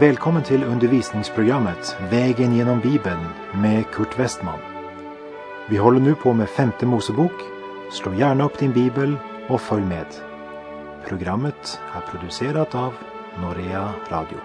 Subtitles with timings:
[0.00, 4.58] Välkommen till undervisningsprogrammet Vägen genom Bibeln med Kurt Westman.
[5.68, 7.32] Vi håller nu på med femte Mosebok.
[7.92, 9.16] Slå gärna upp din bibel
[9.48, 10.06] och följ med.
[11.08, 12.94] Programmet är producerat av
[13.40, 14.38] Norea Radio.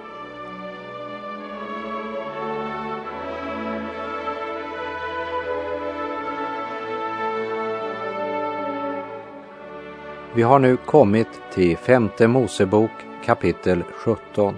[10.35, 12.91] Vi har nu kommit till femte Mosebok
[13.25, 14.55] kapitel 17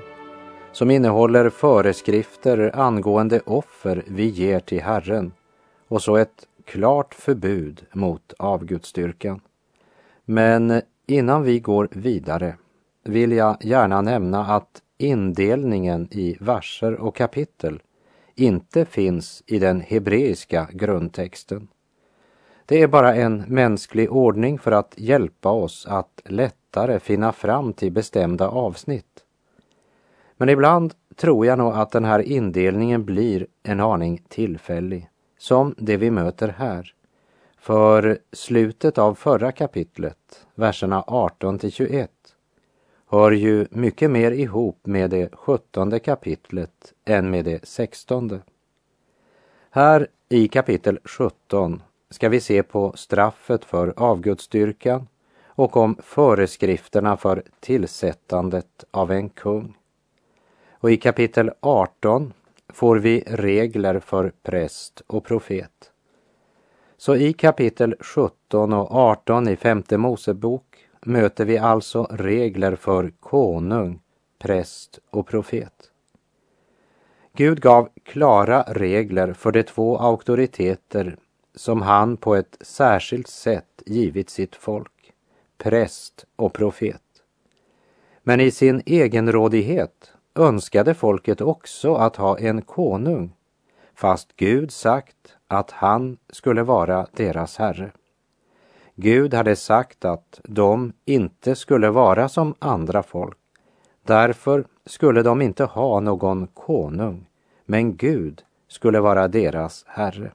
[0.78, 5.32] som innehåller föreskrifter angående offer vi ger till Herren
[5.88, 9.42] och så ett klart förbud mot avgudstyrkan.
[10.26, 12.56] Men innan vi går vidare
[13.04, 17.80] vill jag gärna nämna att indelningen i verser och kapitel
[18.36, 21.68] inte finns i den hebreiska grundtexten.
[22.66, 27.92] Det är bara en mänsklig ordning för att hjälpa oss att lättare finna fram till
[27.92, 29.24] bestämda avsnitt.
[30.38, 35.98] Men ibland tror jag nog att den här indelningen blir en aning tillfällig, som det
[35.98, 36.94] vi möter här.
[37.58, 42.12] För slutet av förra kapitlet, verserna 18 till 21,
[43.08, 48.40] hör ju mycket mer ihop med det sjuttonde kapitlet än med det sextonde.
[49.70, 55.08] Här i kapitel 17 ska vi se på straffet för avgudsdyrkan
[55.46, 59.78] och om föreskrifterna för tillsättandet av en kung.
[60.80, 62.34] Och i kapitel 18
[62.70, 65.92] får vi regler för präst och profet.
[66.98, 74.00] Så i kapitel 17 och 18 i femte Mosebok möter vi alltså regler för konung,
[74.40, 75.92] präst och profet.
[77.34, 81.18] Gud gav klara regler för de två auktoriteter
[81.56, 85.14] som han på ett särskilt sätt givit sitt folk,
[85.58, 87.02] präst och profet.
[88.24, 93.34] Men i sin egenrådighet önskade folket också att ha en konung,
[93.96, 97.92] fast Gud sagt att han skulle vara deras herre.
[98.96, 103.38] Gud hade sagt att de inte skulle vara som andra folk.
[104.04, 107.26] Därför skulle de inte ha någon konung,
[107.66, 110.32] men Gud skulle vara deras herre.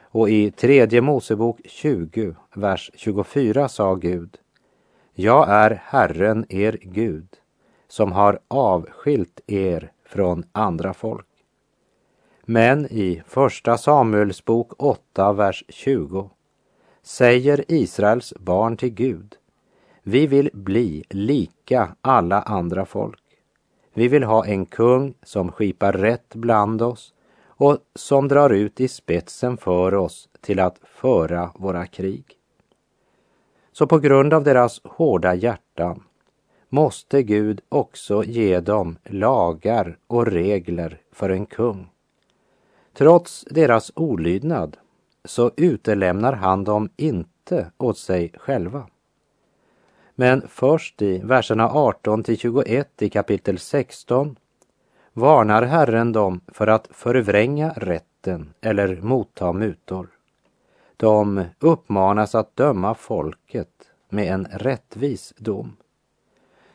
[0.00, 4.38] Och i tredje Mosebok 20, vers 24 sa Gud,
[5.14, 7.28] Jag är Herren er Gud,
[7.96, 11.26] som har avskilt er från andra folk.
[12.44, 16.30] Men i Första Samuels bok 8, vers 20
[17.02, 19.36] säger Israels barn till Gud,
[20.02, 23.22] vi vill bli lika alla andra folk.
[23.94, 27.14] Vi vill ha en kung som skipar rätt bland oss
[27.46, 32.24] och som drar ut i spetsen för oss till att föra våra krig.
[33.72, 36.02] Så på grund av deras hårda hjärtan
[36.68, 41.88] måste Gud också ge dem lagar och regler för en kung.
[42.92, 44.76] Trots deras olydnad
[45.24, 48.86] så utelämnar han dem inte åt sig själva.
[50.14, 54.36] Men först i verserna 18 till 21 i kapitel 16
[55.12, 60.08] varnar Herren dem för att förvränga rätten eller motta mutor.
[60.96, 63.68] De uppmanas att döma folket
[64.08, 65.76] med en rättvis dom.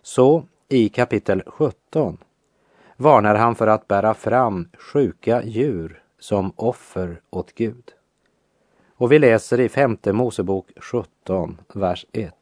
[0.01, 2.17] Så i kapitel 17
[2.97, 7.93] varnar han för att bära fram sjuka djur som offer åt Gud.
[8.95, 12.33] Och vi läser i femte Mosebok 17, vers 1.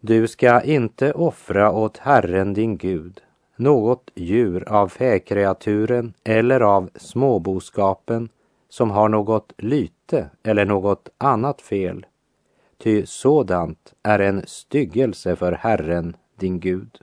[0.00, 3.22] Du ska inte offra åt Herren din Gud
[3.58, 8.28] något djur av fäkreaturen eller av småboskapen
[8.68, 12.06] som har något lyte eller något annat fel.
[12.78, 16.98] Ty sådant är en styggelse för Herren, din Gud.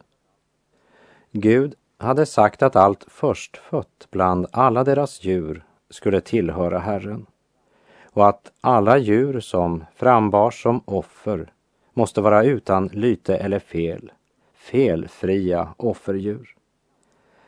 [1.31, 7.25] Gud hade sagt att allt förstfött bland alla deras djur skulle tillhöra Herren
[8.15, 11.51] och att alla djur som frambars som offer
[11.93, 14.11] måste vara utan lyte eller fel,
[14.53, 16.55] felfria offerdjur.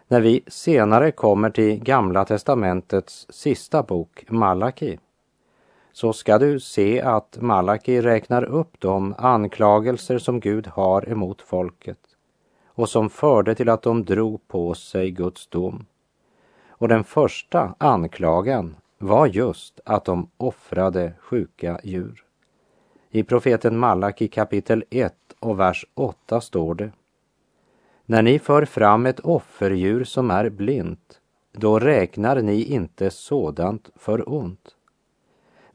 [0.07, 4.99] När vi senare kommer till Gamla testamentets sista bok, Malaki,
[5.97, 11.97] så ska du se att Malaki räknar upp de anklagelser som Gud har emot folket
[12.67, 15.85] och som förde till att de drog på sig Guds dom.
[16.69, 22.23] Och den första anklagan var just att de offrade sjuka djur.
[23.09, 26.91] I profeten Malaki kapitel 1 och vers 8 står det
[28.05, 31.19] när ni för fram ett offerdjur som är blint,
[31.51, 34.76] då räknar ni inte sådant för ont.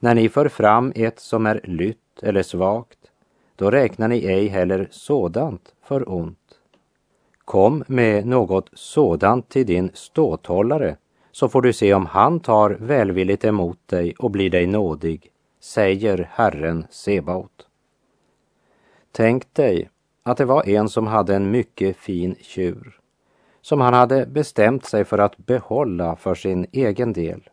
[0.02, 2.98] När ni för fram ett som är lytt eller svagt,
[3.56, 6.60] då räknar ni ej heller sådant för ont.
[7.44, 10.96] Kom med något sådant till din ståthållare
[11.32, 16.28] så får du se om han tar välvilligt emot dig och blir dig nådig, säger
[16.32, 17.66] Herren Sebaot.
[19.12, 19.90] Tänk dig
[20.22, 22.98] att det var en som hade en mycket fin tjur
[23.60, 27.48] som han hade bestämt sig för att behålla för sin egen del.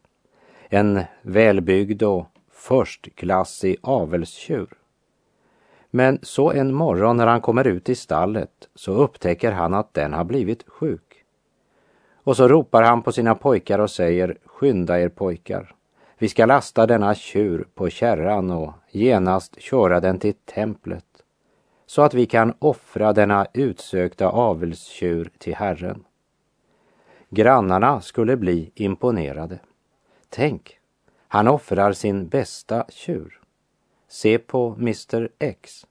[0.69, 2.27] En välbyggd och
[2.59, 4.67] förstklassig avelstjur.
[5.91, 10.13] Men så en morgon när han kommer ut i stallet så upptäcker han att den
[10.13, 11.23] har blivit sjuk.
[12.23, 15.75] Och så ropar han på sina pojkar och säger skynda er pojkar.
[16.17, 21.05] Vi ska lasta denna tjur på kärran och genast köra den till templet
[21.85, 26.03] så att vi kan offra denna utsökta avelstjur till Herren.
[27.29, 29.59] Grannarna skulle bli imponerade.
[30.29, 30.78] Tänk,
[31.31, 33.39] han offrar sin bästa tjur.
[34.07, 35.87] Se på Mr X.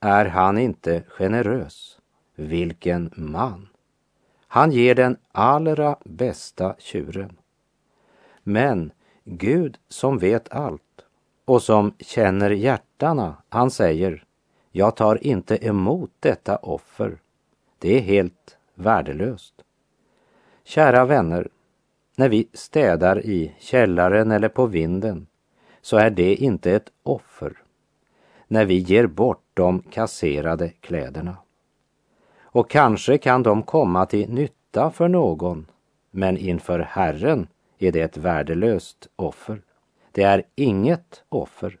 [0.00, 1.98] Är han inte generös?
[2.34, 3.68] Vilken man!
[4.46, 7.36] Han ger den allra bästa tjuren.
[8.42, 8.92] Men
[9.24, 11.04] Gud som vet allt
[11.44, 14.24] och som känner hjärtana, han säger
[14.72, 17.18] jag tar inte emot detta offer.
[17.78, 19.54] Det är helt värdelöst.
[20.64, 21.48] Kära vänner,
[22.20, 25.26] när vi städar i källaren eller på vinden
[25.80, 27.52] så är det inte ett offer
[28.48, 31.36] när vi ger bort de kasserade kläderna.
[32.40, 35.66] Och kanske kan de komma till nytta för någon,
[36.10, 37.46] men inför Herren
[37.78, 39.62] är det ett värdelöst offer.
[40.12, 41.78] Det är inget offer.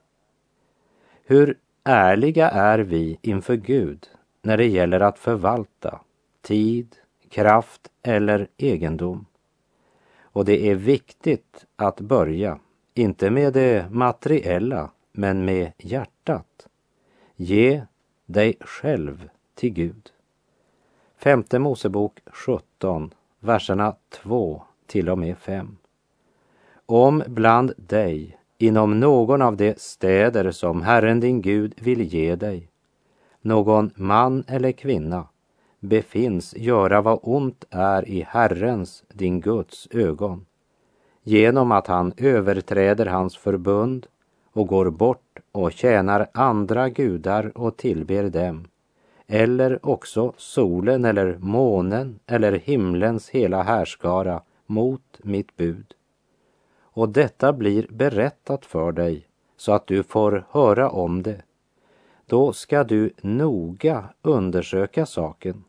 [1.24, 4.06] Hur ärliga är vi inför Gud
[4.42, 6.00] när det gäller att förvalta
[6.42, 6.96] tid,
[7.30, 9.26] kraft eller egendom?
[10.32, 12.58] Och det är viktigt att börja,
[12.94, 16.66] inte med det materiella, men med hjärtat.
[17.36, 17.82] Ge
[18.26, 20.10] dig själv till Gud.
[21.16, 25.76] Femte Mosebok 17, verserna 2 till och med 5.
[26.86, 32.70] Om bland dig inom någon av de städer som Herren din Gud vill ge dig
[33.42, 35.26] någon man eller kvinna
[35.80, 40.46] befinns göra vad ont är i Herrens, din Guds, ögon
[41.22, 44.06] genom att han överträder hans förbund
[44.52, 48.66] och går bort och tjänar andra gudar och tillber dem
[49.26, 55.94] eller också solen eller månen eller himlens hela härskara mot mitt bud.
[56.80, 59.26] Och detta blir berättat för dig
[59.56, 61.42] så att du får höra om det.
[62.26, 65.64] Då ska du noga undersöka saken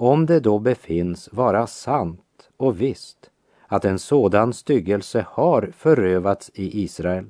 [0.00, 3.30] om det då befinns vara sant och visst
[3.66, 7.26] att en sådan styggelse har förövats i Israel,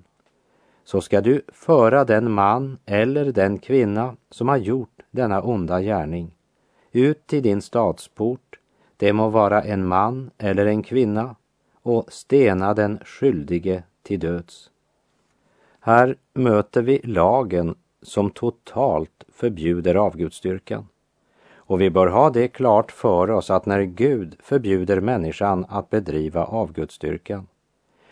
[0.84, 6.34] så ska du föra den man eller den kvinna som har gjort denna onda gärning
[6.92, 8.58] ut till din stadsport,
[8.96, 11.36] det må vara en man eller en kvinna,
[11.82, 14.70] och stena den skyldige till döds.
[15.80, 20.88] Här möter vi lagen som totalt förbjuder avgudsdyrkan.
[21.68, 26.44] Och vi bör ha det klart för oss att när Gud förbjuder människan att bedriva
[26.44, 27.46] avgudstyrkan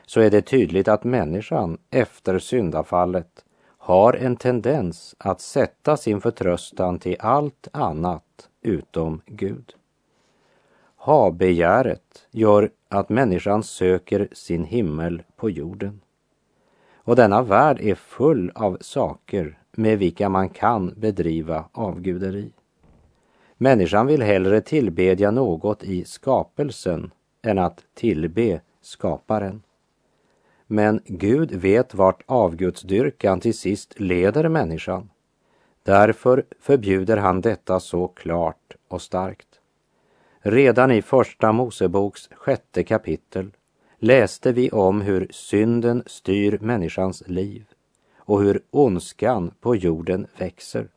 [0.06, 3.44] så är det tydligt att människan efter syndafallet
[3.78, 9.75] har en tendens att sätta sin förtröstan till allt annat utom Gud.
[10.96, 16.00] Habegäret gör att människan söker sin himmel på jorden.
[16.96, 22.52] Och denna värld är full av saker med vilka man kan bedriva avguderi.
[23.58, 27.10] Människan vill hellre tillbedja något i skapelsen
[27.42, 29.62] än att tillbe skaparen.
[30.66, 35.10] Men Gud vet vart avgudsdyrkan till sist leder människan.
[35.82, 39.60] Därför förbjuder han detta så klart och starkt.
[40.38, 43.50] Redan i Första Moseboks sjätte kapitel
[43.98, 47.66] läste vi om hur synden styr människans liv
[48.16, 50.88] och hur ondskan på jorden växer.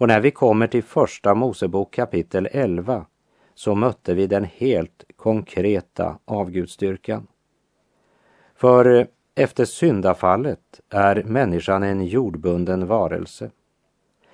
[0.00, 3.06] Och när vi kommer till Första Mosebok kapitel 11
[3.54, 7.26] så mötte vi den helt konkreta avgudstyrkan.
[8.54, 13.50] För efter syndafallet är människan en jordbunden varelse.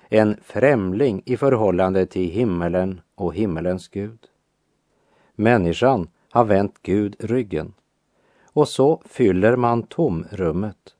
[0.09, 4.19] En främling i förhållande till himmelen och himmelens Gud.
[5.35, 7.73] Människan har vänt Gud ryggen
[8.53, 10.96] och så fyller man tomrummet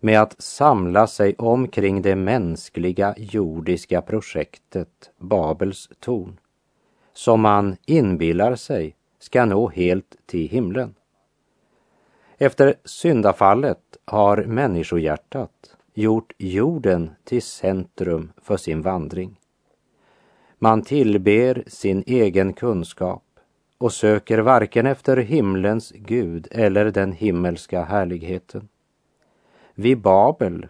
[0.00, 6.40] med att samla sig omkring det mänskliga jordiska projektet Babels torn
[7.18, 10.94] som man inbillar sig ska nå helt till himlen.
[12.38, 19.40] Efter syndafallet har människohjärtat gjort jorden till centrum för sin vandring.
[20.58, 23.24] Man tillber sin egen kunskap
[23.78, 28.68] och söker varken efter himlens Gud eller den himmelska härligheten.
[29.80, 30.66] Vid Babel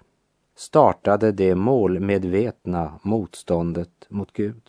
[0.57, 4.63] startade det målmedvetna motståndet mot Gud.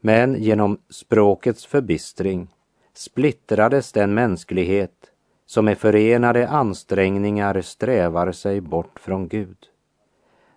[0.00, 2.48] Men genom språkets förbistring
[2.94, 5.10] splittrades den mänsklighet
[5.46, 9.58] som med förenade ansträngningar strävar sig bort från Gud.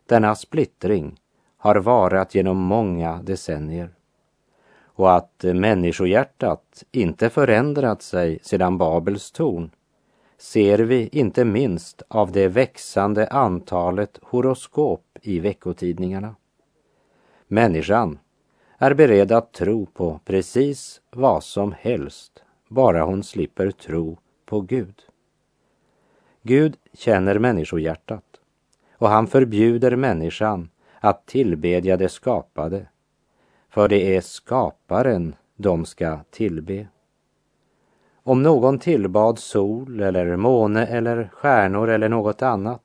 [0.05, 1.19] Denna splittring
[1.57, 3.89] har varat genom många decennier
[4.83, 9.71] och att människohjärtat inte förändrat sig sedan Babels torn
[10.39, 16.35] ser vi inte minst av det växande antalet horoskop i veckotidningarna.
[17.47, 18.19] Människan
[18.77, 24.95] är beredd att tro på precis vad som helst, bara hon slipper tro på Gud.
[26.41, 28.25] Gud känner människohjärtat
[28.93, 30.69] och han förbjuder människan
[30.99, 32.85] att tillbedja det skapade,
[33.69, 36.87] för det är skaparen de ska tillbe.
[38.29, 42.81] Om någon tillbad sol eller måne eller stjärnor eller något annat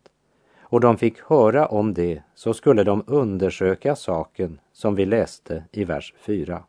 [0.60, 5.84] och de fick höra om det så skulle de undersöka saken som vi läste i
[5.84, 6.62] vers 4.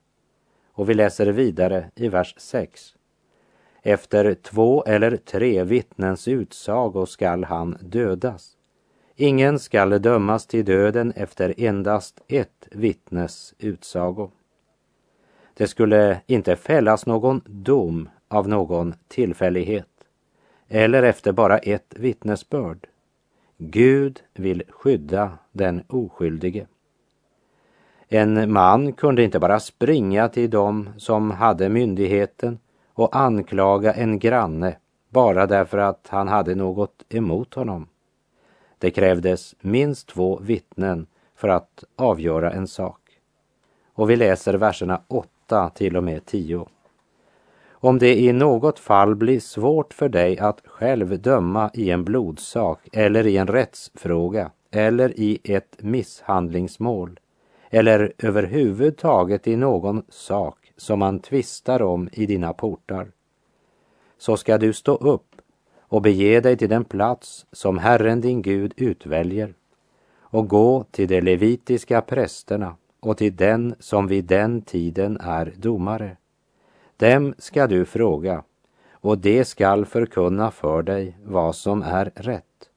[0.74, 2.96] Och vi läser vidare i vers 6.
[3.82, 8.51] Efter två eller tre vittnens utsago skall han dödas.
[9.15, 14.32] Ingen skall dömas till döden efter endast ett vittnes utsago.
[15.53, 19.88] Det skulle inte fällas någon dom av någon tillfällighet
[20.68, 22.88] eller efter bara ett vittnesbörd.
[23.58, 26.68] Gud vill skydda den oskyldige.
[28.08, 32.60] En man kunde inte bara springa till dem som hade myndigheten
[32.94, 34.77] och anklaga en granne
[35.10, 37.88] bara därför att han hade något emot honom.
[38.77, 43.00] Det krävdes minst två vittnen för att avgöra en sak.
[43.94, 46.68] Och vi läser verserna 8 till och med 10.
[47.86, 52.80] Om det i något fall blir svårt för dig att själv döma i en blodsak
[52.92, 57.20] eller i en rättsfråga eller i ett misshandlingsmål
[57.70, 63.12] eller överhuvudtaget i någon sak som man tvistar om i dina portar,
[64.18, 65.36] så ska du stå upp
[65.80, 69.54] och bege dig till den plats som Herren din Gud utväljer
[70.20, 76.18] och gå till de levitiska prästerna och till den som vid den tiden är domare
[76.97, 78.43] dem ska du fråga
[78.91, 82.69] och det skall förkunna för dig vad som är rätt.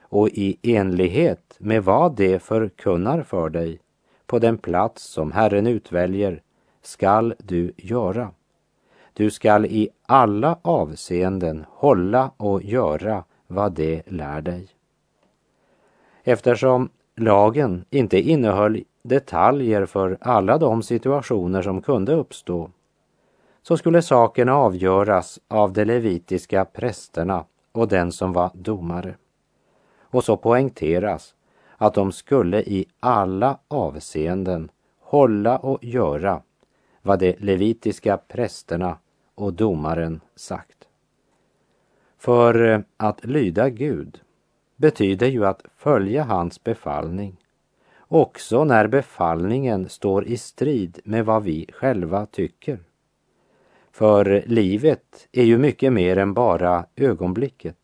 [0.00, 3.80] Och i enlighet med vad det förkunnar för dig
[4.26, 6.42] på den plats som Herren utväljer
[6.82, 8.30] skall du göra.
[9.12, 14.68] Du skall i alla avseenden hålla och göra vad det lär dig.
[16.24, 22.70] Eftersom lagen inte innehöll detaljer för alla de situationer som kunde uppstå
[23.68, 29.14] så skulle saken avgöras av de levitiska prästerna och den som var domare.
[30.00, 31.34] Och så poängteras
[31.76, 34.70] att de skulle i alla avseenden
[35.00, 36.42] hålla och göra
[37.02, 38.98] vad de levitiska prästerna
[39.34, 40.88] och domaren sagt.
[42.18, 44.20] För eh, att lyda Gud
[44.76, 47.36] betyder ju att följa hans befallning,
[48.08, 52.85] också när befallningen står i strid med vad vi själva tycker.
[53.96, 57.76] För livet är ju mycket mer än bara ögonblicket.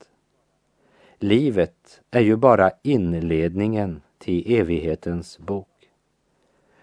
[1.19, 5.89] Livet är ju bara inledningen till evighetens bok.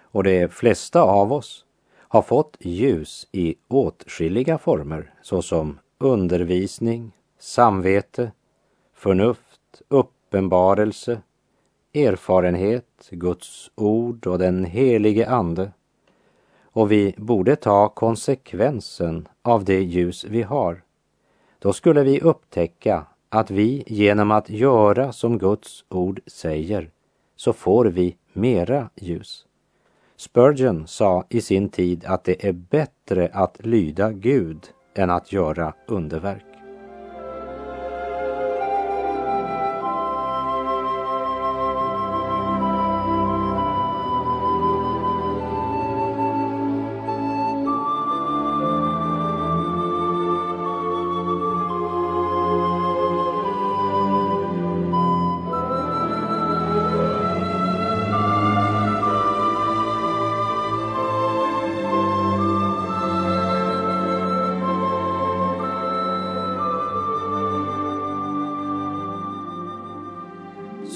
[0.01, 1.65] Och de flesta av oss
[1.97, 8.31] har fått ljus i åtskilliga former såsom undervisning, samvete,
[8.93, 11.21] förnuft, uppenbarelse,
[11.93, 15.71] erfarenhet, Guds ord och den helige Ande
[16.71, 20.83] och vi borde ta konsekvensen av det ljus vi har.
[21.59, 26.91] Då skulle vi upptäcka att vi genom att göra som Guds ord säger
[27.35, 29.45] så får vi mera ljus.
[30.15, 35.73] Spurgeon sa i sin tid att det är bättre att lyda Gud än att göra
[35.87, 36.48] underverk.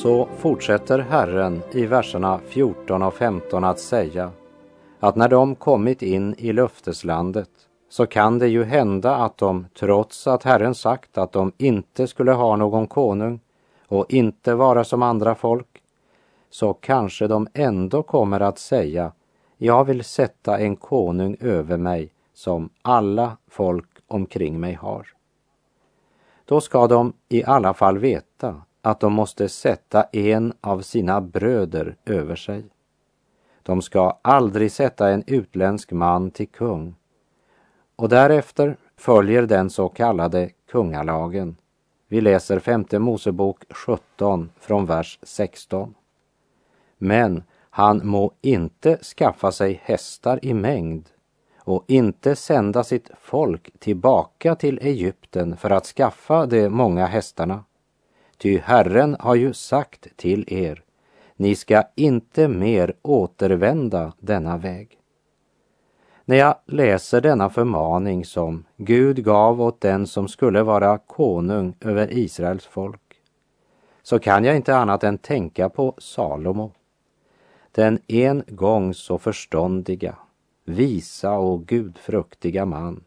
[0.03, 4.31] Så fortsätter Herren i verserna 14 och 15 att säga
[4.99, 7.49] att när de kommit in i löfteslandet
[7.89, 12.31] så kan det ju hända att de, trots att Herren sagt att de inte skulle
[12.31, 13.39] ha någon konung
[13.87, 15.83] och inte vara som andra folk,
[16.49, 19.11] så kanske de ändå kommer att säga,
[19.57, 25.07] jag vill sätta en konung över mig som alla folk omkring mig har.
[26.45, 31.95] Då ska de i alla fall veta att de måste sätta en av sina bröder
[32.05, 32.65] över sig.
[33.63, 36.95] De ska aldrig sätta en utländsk man till kung.
[37.95, 41.55] Och därefter följer den så kallade kungalagen.
[42.07, 45.95] Vi läser femte Mosebok 17 från vers 16.
[46.97, 51.09] Men han må inte skaffa sig hästar i mängd
[51.57, 57.63] och inte sända sitt folk tillbaka till Egypten för att skaffa de många hästarna.
[58.43, 60.83] Ty Herren har ju sagt till er,
[61.35, 64.99] ni ska inte mer återvända denna väg.
[66.25, 72.13] När jag läser denna förmaning som Gud gav åt den som skulle vara konung över
[72.17, 73.21] Israels folk,
[74.01, 76.71] så kan jag inte annat än tänka på Salomo.
[77.71, 80.15] Den en gång så förståndiga,
[80.65, 83.03] visa och gudfruktiga man,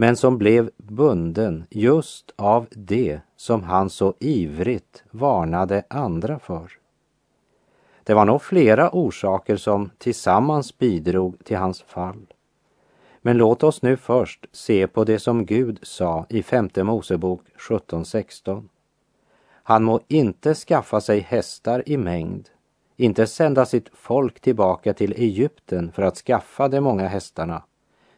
[0.00, 6.72] men som blev bunden just av det som han så ivrigt varnade andra för.
[8.04, 12.26] Det var nog flera orsaker som tillsammans bidrog till hans fall.
[13.22, 18.68] Men låt oss nu först se på det som Gud sa i femte Mosebok 17.16.
[19.62, 22.48] Han må inte skaffa sig hästar i mängd,
[22.96, 27.62] inte sända sitt folk tillbaka till Egypten för att skaffa de många hästarna.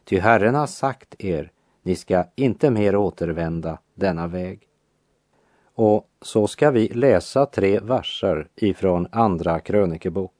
[0.05, 1.52] Ty Herren har sagt er,
[1.83, 4.67] ni ska inte mer återvända denna väg.
[5.75, 10.33] Och så ska vi läsa tre verser ifrån Andra krönikebok.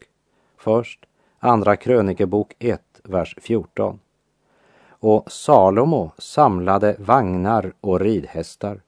[0.57, 1.05] Först
[1.39, 3.99] Andra krönikebok 1, vers 14.
[4.89, 8.81] Och Salomo samlade vagnar och ridhästar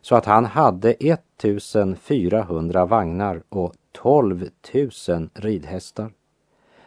[0.00, 4.48] så att han hade 1400 vagnar och 12
[5.08, 6.12] 000 ridhästar.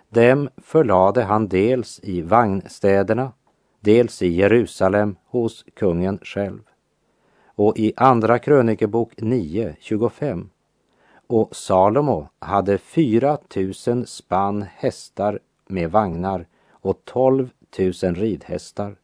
[0.10, 3.32] Dem förlade han dels i vagnstäderna,
[3.86, 6.60] dels i Jerusalem hos kungen själv
[7.56, 10.50] och i Andra krönikebok 9, 25.
[11.28, 13.38] Och Salomo hade 4
[13.88, 18.96] 000 spann hästar med vagnar och 12 000 ridhästar.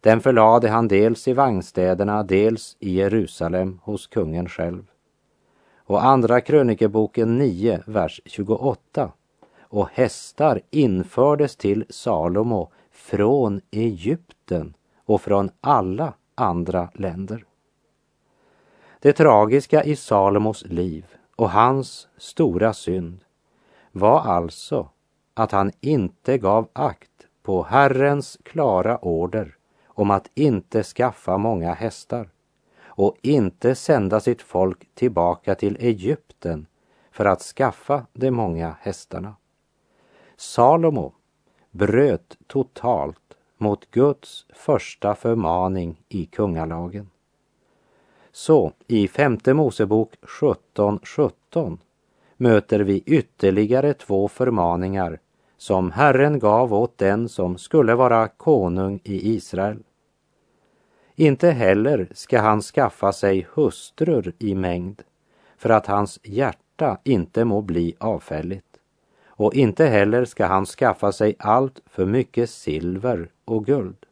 [0.00, 4.84] Den förlade han dels i vagnstäderna, dels i Jerusalem hos kungen själv.
[5.76, 9.12] Och Andra krönikeboken 9, vers 28.
[9.60, 12.70] Och hästar infördes till Salomo
[13.08, 17.44] från Egypten och från alla andra länder.
[19.00, 23.20] Det tragiska i Salomos liv och hans stora synd
[23.92, 24.88] var alltså
[25.34, 32.30] att han inte gav akt på Herrens klara order om att inte skaffa många hästar
[32.84, 36.66] och inte sända sitt folk tillbaka till Egypten
[37.10, 39.36] för att skaffa de många hästarna.
[40.36, 41.12] Salomo
[41.78, 47.10] bröt totalt mot Guds första förmaning i kungalagen.
[48.32, 51.78] Så i femte Mosebok 17.17 17
[52.36, 55.18] möter vi ytterligare två förmaningar
[55.56, 59.78] som Herren gav åt den som skulle vara konung i Israel.
[61.14, 65.02] Inte heller ska han skaffa sig hustrur i mängd
[65.56, 68.67] för att hans hjärta inte må bli avfälligt.
[69.38, 74.06] Och inte heller ska han skaffa sig allt för mycket silver och guld.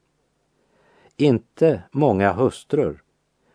[1.17, 3.03] Inte många hustrur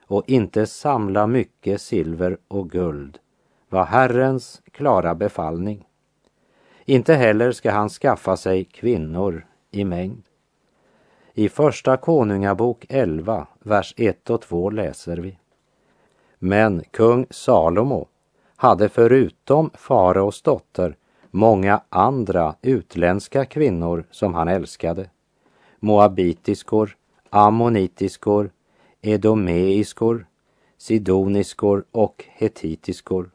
[0.08, 3.20] och inte samla mycket silver och guld
[3.70, 5.88] var Herrens klara befallning.
[6.86, 10.24] Inte heller ska han skaffa sig kvinnor i mängd.
[11.34, 15.38] I Första Konungabok 11, vers 1 och 2 läser vi.
[16.40, 18.08] Men kung Salomo
[18.56, 20.96] hade förutom faraos dotter
[21.32, 25.10] många andra utländska kvinnor som han älskade.
[25.80, 26.98] Moabitiskor,
[27.30, 28.52] ammonitiskor,
[29.02, 30.26] edomeiskor,
[30.78, 33.32] sidoniskor och hetitiskor.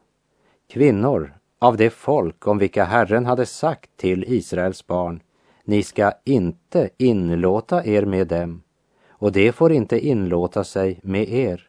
[0.67, 5.21] Kvinnor av det folk om vilka Herren hade sagt till Israels barn,
[5.63, 8.61] ni ska inte inlåta er med dem,
[9.09, 11.66] och det får inte inlåta sig med er.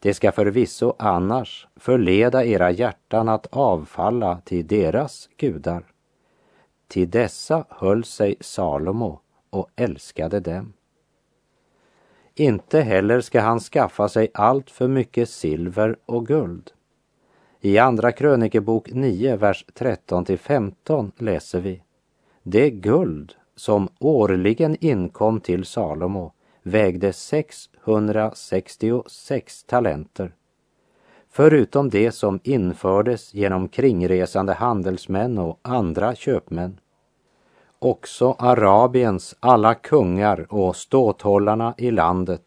[0.00, 5.84] Det ska förvisso annars förleda era hjärtan att avfalla till deras gudar.
[6.88, 10.72] Till dessa höll sig Salomo och älskade dem.
[12.34, 16.70] Inte heller ska han skaffa sig allt för mycket silver och guld.
[17.60, 21.82] I Andra krönikebok 9, vers 13 till 15 läser vi.
[22.42, 26.32] Det guld som årligen inkom till Salomo
[26.68, 30.32] vägde 666 talenter.
[31.30, 36.80] Förutom det som infördes genom kringresande handelsmän och andra köpmän.
[37.78, 42.42] Också Arabiens alla kungar och ståthållarna i landet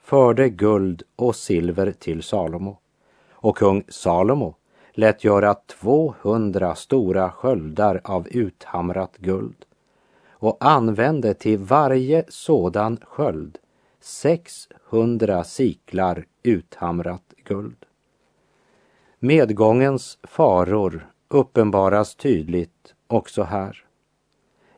[0.00, 2.78] förde guld och silver till Salomo.
[3.30, 4.54] Och kung Salomo
[4.92, 9.64] lät göra 200 stora sköldar av uthamrat guld
[10.30, 13.58] och använde till varje sådan sköld
[14.04, 17.86] 600 siklar uthamrat guld.
[19.18, 23.84] Medgångens faror uppenbaras tydligt också här.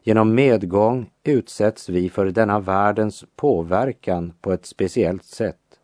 [0.03, 5.81] Genom medgång utsätts vi för denna världens påverkan på ett speciellt sätt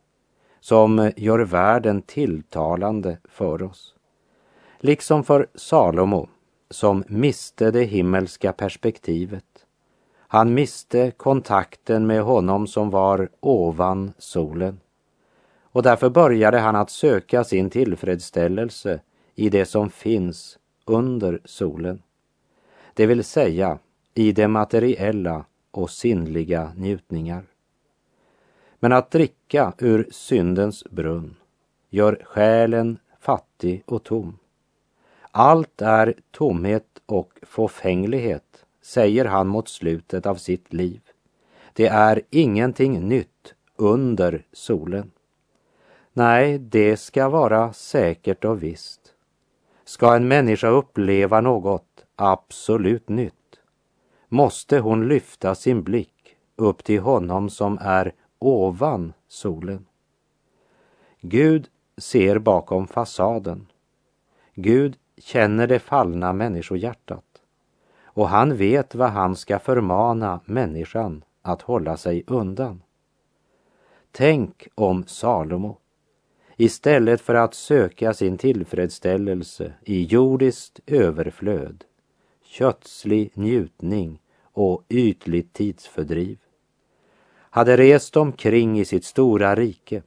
[0.61, 3.94] som gör världen tilltalande för oss.
[4.79, 6.29] Liksom för Salomo
[6.70, 9.44] som miste det himmelska perspektivet.
[10.33, 14.81] Han miste kontakten med honom som var ovan solen.
[15.62, 19.01] Och därför började han att söka sin tillfredsställelse
[19.35, 22.03] i det som finns under solen.
[22.95, 23.79] Det vill säga
[24.14, 27.45] i det materiella och sinnliga njutningar.
[28.79, 31.37] Men att dricka ur syndens brunn
[31.88, 34.38] gör själen fattig och tom.
[35.31, 38.50] Allt är tomhet och fåfänglighet,
[38.83, 41.01] säger han mot slutet av sitt liv.
[41.73, 45.11] Det är ingenting nytt under solen.
[46.12, 49.01] Nej, det ska vara säkert och visst.
[49.85, 53.35] Ska en människa uppleva något absolut nytt
[54.33, 59.87] måste hon lyfta sin blick upp till honom som är ovan solen.
[61.21, 63.66] Gud ser bakom fasaden.
[64.55, 67.30] Gud känner det fallna människohjärtat
[68.14, 72.83] och han vet vad han ska förmana människan att hålla sig undan.
[74.12, 75.77] Tänk om Salomo
[76.57, 81.85] istället för att söka sin tillfredsställelse i jordiskt överflöd,
[82.44, 86.38] kötslig njutning och ytligt tidsfördriv,
[87.51, 90.03] hade rest omkring i sitt stora rike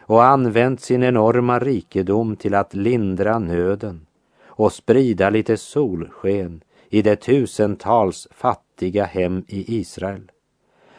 [0.00, 4.06] och använt sin enorma rikedom till att lindra nöden
[4.44, 10.30] och sprida lite solsken i det tusentals fattiga hem i Israel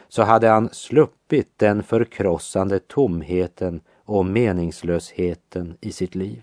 [0.08, 6.42] så hade han sluppit den förkrossande tomheten och meningslösheten i sitt liv.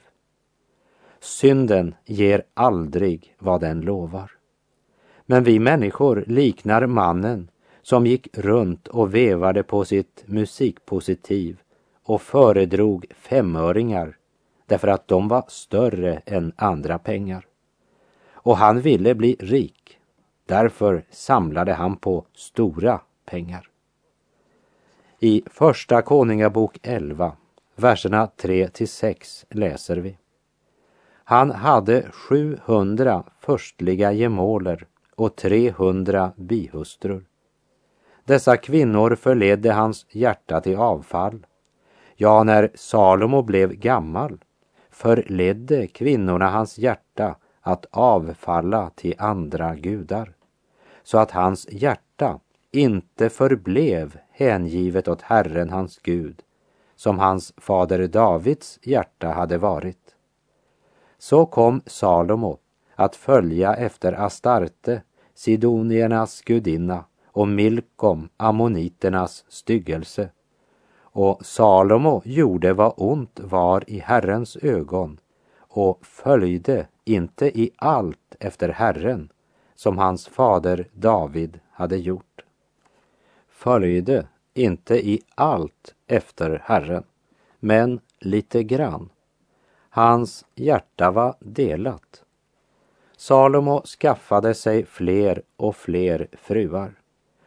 [1.19, 4.31] Synden ger aldrig vad den lovar.
[5.25, 7.49] Men vi människor liknar mannen
[7.81, 11.58] som gick runt och vevade på sitt musikpositiv
[12.03, 14.17] och föredrog femöringar
[14.65, 17.45] därför att de var större än andra pengar.
[18.45, 19.99] Och han ville bli rik.
[20.45, 23.69] Därför samlade han på stora pengar.
[25.19, 27.36] I Första Konungabok 11,
[27.75, 30.17] verserna 3 till 6 läser vi.
[31.23, 37.25] Han hade 700 förstliga gemåler och 300 bihustrur.
[38.25, 41.45] Dessa kvinnor förledde hans hjärta till avfall.
[42.15, 44.38] Ja, när Salomo blev gammal
[44.91, 47.36] förledde kvinnorna hans hjärta
[47.67, 50.34] att avfalla till andra gudar,
[51.04, 52.39] så att hans hjärta
[52.71, 56.41] inte förblev hängivet åt Herren hans Gud,
[56.95, 60.15] som hans fader Davids hjärta hade varit.
[61.17, 62.58] Så kom Salomo
[62.95, 65.01] att följa efter Astarte,
[65.34, 70.30] sidoniernas gudinna, och Milkom, ammoniternas styggelse.
[71.01, 75.19] Och Salomo gjorde vad ont var i Herrens ögon
[75.58, 79.30] och följde inte i allt efter Herren
[79.76, 82.46] som hans fader David hade gjort.
[83.50, 87.04] Följde inte i allt efter Herren,
[87.60, 89.10] men lite grann.
[89.89, 92.24] Hans hjärta var delat.
[93.18, 96.94] Salomo skaffade sig fler och fler fruar.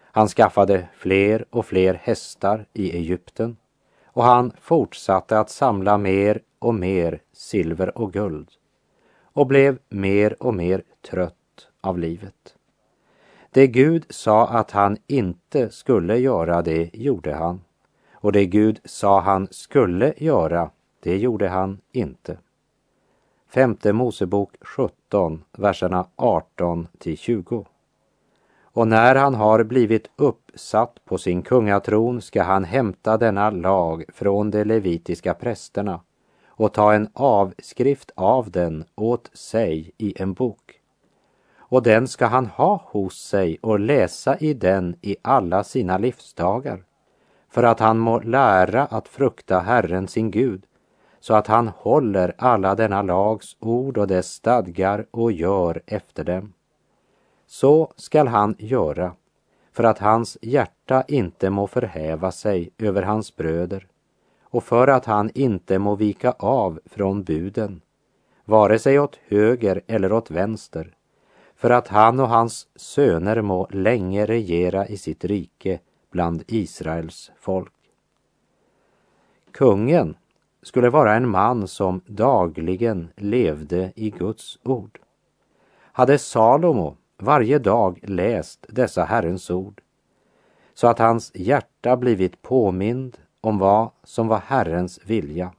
[0.01, 3.57] Han skaffade fler och fler hästar i Egypten
[4.05, 8.58] och han fortsatte att samla mer och mer silver och guld
[9.38, 12.55] och blev mer och mer trött av livet.
[13.51, 17.61] Det Gud sa att han inte skulle göra, det gjorde han.
[18.12, 20.70] Och det Gud sa han skulle göra,
[21.01, 22.38] det gjorde han inte.
[23.48, 27.66] Femte Mosebok 17, verserna 18 till 20.
[28.62, 34.51] Och när han har blivit uppsatt på sin kungatron ska han hämta denna lag från
[34.51, 36.01] de levitiska prästerna
[36.59, 40.79] och ta en avskrift av den åt sig i en bok
[41.71, 46.85] och den ska han ha hos sig och läsa i den i alla sina livsdagar,
[47.51, 50.62] för att han må lära att frukta Herren sin Gud,
[51.21, 56.53] så att han håller alla denna lags ord och dess stadgar och gör efter dem.
[57.47, 59.12] Så skall han göra,
[59.73, 63.87] för att hans hjärta inte må förhäva sig över hans bröder
[64.50, 67.80] och för att han inte må vika av från buden,
[68.44, 70.94] vare sig åt höger eller åt vänster,
[71.56, 75.80] för att han och hans söner må länge regera i sitt rike
[76.11, 77.72] bland Israels folk.
[79.52, 80.16] Kungen
[80.62, 85.00] skulle vara en man som dagligen levde i Guds ord.
[85.92, 89.80] Hade Salomo varje dag läst dessa Herrens ord
[90.74, 95.53] så att hans hjärta blivit påmind om vad som var Herrens vilja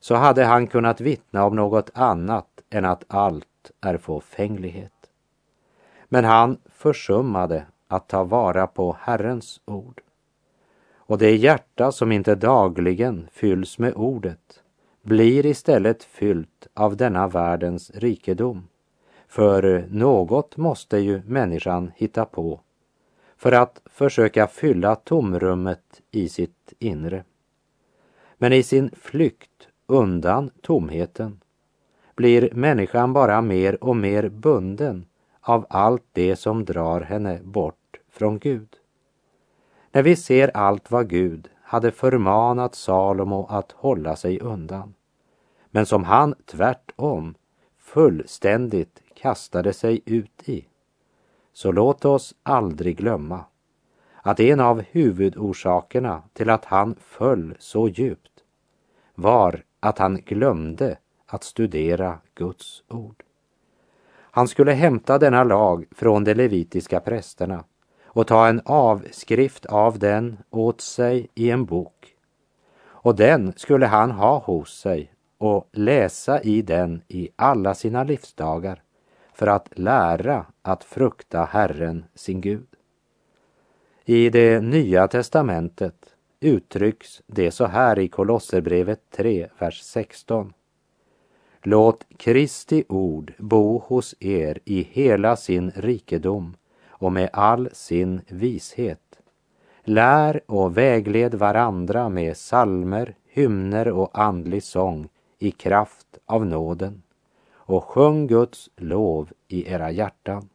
[0.00, 4.92] så hade han kunnat vittna om något annat än att allt är fåfänglighet.
[6.08, 10.00] Men han försummade att ta vara på Herrens ord.
[10.96, 14.62] Och det hjärta som inte dagligen fylls med ordet
[15.02, 18.68] blir istället fyllt av denna världens rikedom.
[19.28, 22.60] För något måste ju människan hitta på
[23.42, 27.24] för att försöka fylla tomrummet i sitt inre.
[28.38, 31.40] Men i sin flykt undan tomheten
[32.14, 35.06] blir människan bara mer och mer bunden
[35.40, 38.68] av allt det som drar henne bort från Gud.
[39.92, 44.94] När vi ser allt vad Gud hade förmanat Salomo att hålla sig undan,
[45.70, 47.34] men som han tvärtom
[47.78, 50.66] fullständigt kastade sig ut i,
[51.52, 53.44] så låt oss aldrig glömma
[54.22, 58.32] att en av huvudorsakerna till att han föll så djupt
[59.14, 63.22] var att han glömde att studera Guds ord.
[64.34, 67.64] Han skulle hämta denna lag från de levitiska prästerna
[68.04, 72.14] och ta en avskrift av den åt sig i en bok.
[72.82, 78.82] Och den skulle han ha hos sig och läsa i den i alla sina livsdagar
[79.34, 82.66] för att lära att frukta Herren sin Gud.
[84.04, 90.52] I det nya testamentet uttrycks det så här i Kolosserbrevet 3, vers 16.
[91.62, 96.56] Låt Kristi ord bo hos er i hela sin rikedom
[96.88, 99.20] och med all sin vishet.
[99.84, 107.01] Lär och vägled varandra med salmer, hymner och andlig sång i kraft av nåden
[107.72, 110.48] och sjung Guds lov i era hjärtan.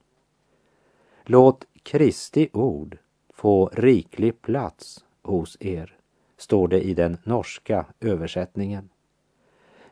[1.23, 2.97] Låt Kristi ord
[3.33, 5.95] få riklig plats hos er,
[6.37, 8.89] står det i den norska översättningen.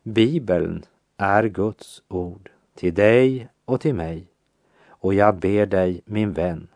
[0.04, 0.86] Bibeln
[1.18, 4.28] är Guds ord till dig och till mig.
[4.88, 6.68] Och jag ber dig, min vän,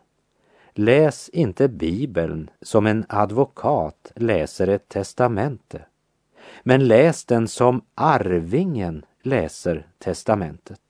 [0.74, 5.84] läs inte Bibeln som en advokat läser ett testamente,
[6.62, 10.80] men läs den som arvingen läser testamentet.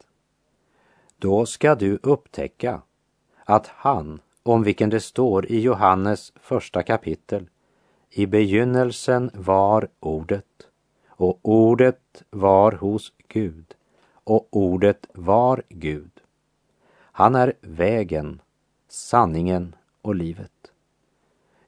[1.19, 2.83] Då ska du upptäcka
[3.45, 7.49] att han, om vilken det står i Johannes första kapitel,
[8.11, 10.69] i begynnelsen var ordet
[11.09, 13.75] och ordet var hos Gud
[14.25, 16.11] och ordet var Gud.
[17.01, 18.41] Han är vägen,
[18.89, 20.73] sanningen och livet.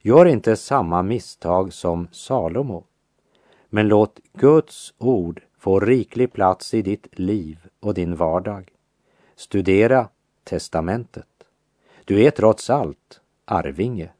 [0.00, 2.84] Gör inte samma misstag som Salomo,
[3.68, 8.72] men låt Guds ord få riklig plats i ditt liv och din vardag.
[9.36, 10.08] Studera
[10.44, 11.44] testamentet.
[12.04, 14.10] Du är trots allt arvinge.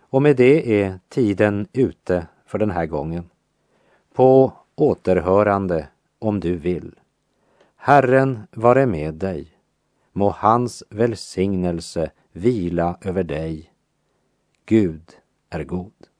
[0.00, 3.30] Och med det är tiden ute för den här gången.
[4.14, 6.94] På återhörande om du vill.
[7.76, 9.56] Herren vare med dig.
[10.12, 13.72] Må hans välsignelse vila över dig.
[14.66, 15.16] Gud
[15.50, 16.11] är god.